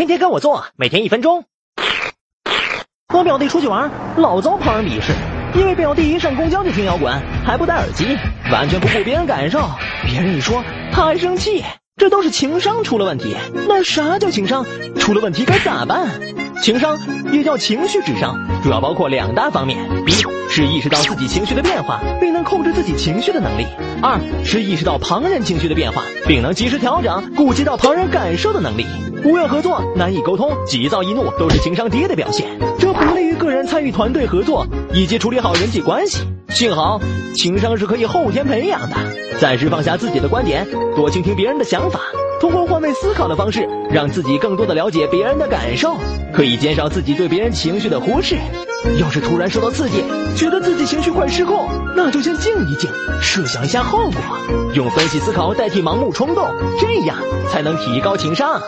[0.00, 1.44] 天天跟我做，每天一分钟。
[3.06, 5.12] 和表弟出去玩，老遭旁人鄙视，
[5.54, 8.16] 因为表弟一上公交就听摇滚，还不戴耳机，
[8.50, 9.60] 完全不顾别人感受。
[10.06, 11.62] 别人一说，他还生气，
[11.98, 13.36] 这都是情商出了问题。
[13.68, 14.64] 那啥叫情商？
[14.98, 16.08] 出了问题该咋办？
[16.62, 16.98] 情商
[17.32, 20.10] 也叫情绪智商，主要包括两大方面：一
[20.50, 23.64] 是意识到自己情绪的变化，并能控制自己情绪的能力；
[24.02, 28.84] 二是意识到旁人情绪的变化，并能及时调整、顾及到旁人感受的能力。
[29.22, 32.46] 不愿合作、难以沟通、急躁易怒，都是情商低的表现，
[32.78, 33.34] 这不利于
[33.82, 36.18] 与团队合作以及处理好人际关系。
[36.48, 37.00] 幸好，
[37.36, 38.96] 情商是可以后天培养的。
[39.38, 40.66] 暂时放下自己的观点，
[40.96, 42.00] 多倾听别人的想法，
[42.40, 45.96] 通过换位思考的方式，让自己更多的了解别人的感受，
[46.34, 48.36] 可以减少自己对别人情绪的忽视。
[48.98, 50.02] 要是突然受到刺激，
[50.36, 52.90] 觉得自己情绪快失控，那就先静一静，
[53.22, 54.20] 设想一下后果，
[54.74, 56.44] 用分析思考代替盲目冲动，
[56.80, 57.16] 这样
[57.50, 58.60] 才能提高情商。